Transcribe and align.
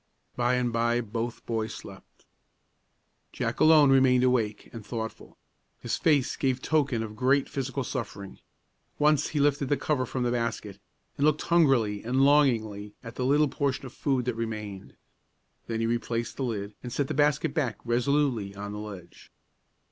By 0.35 0.55
and 0.55 0.73
by 0.73 0.99
both 0.99 1.45
boys 1.45 1.75
slept. 1.75 2.25
Jack 3.31 3.59
alone 3.59 3.91
remained 3.91 4.23
awake 4.23 4.67
and 4.73 4.83
thoughtful. 4.83 5.37
His 5.79 5.95
face 5.95 6.35
gave 6.35 6.59
token 6.59 7.03
of 7.03 7.15
great 7.15 7.47
physical 7.47 7.83
suffering. 7.83 8.39
Once 8.97 9.27
he 9.27 9.39
lifted 9.39 9.69
the 9.69 9.77
cover 9.77 10.07
from 10.07 10.23
the 10.23 10.31
basket, 10.31 10.79
and 11.19 11.25
looked 11.27 11.43
hungrily 11.43 12.03
and 12.03 12.21
longingly 12.25 12.95
at 13.03 13.13
the 13.13 13.25
little 13.25 13.47
portion 13.47 13.85
of 13.85 13.93
food 13.93 14.25
that 14.25 14.33
remained. 14.33 14.95
Then 15.67 15.81
he 15.81 15.85
replaced 15.85 16.35
the 16.37 16.45
lid, 16.45 16.73
and 16.81 16.91
set 16.91 17.07
the 17.07 17.13
basket 17.13 17.53
back 17.53 17.77
resolutely 17.85 18.55
on 18.55 18.71
the 18.71 18.79
ledge. 18.79 19.31